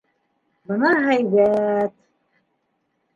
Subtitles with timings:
[0.71, 1.93] -Бына һәйбәт!